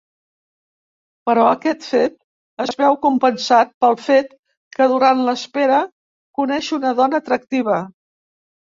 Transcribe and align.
Però 1.29 1.43
aquest 1.49 1.85
fet 1.89 2.15
es 2.65 2.73
veu 2.81 2.97
compensat 3.05 3.77
pel 3.85 3.95
fet 4.09 4.35
que 4.79 4.91
durant 4.97 5.25
l'espera 5.29 5.87
coneix 6.41 6.73
una 6.81 6.97
dona 7.05 7.23
atractiva. 7.25 7.81